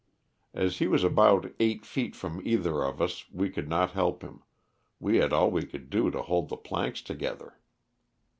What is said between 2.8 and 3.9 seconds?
of us we could